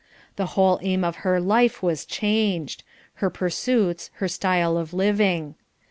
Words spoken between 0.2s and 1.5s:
The whole aim of her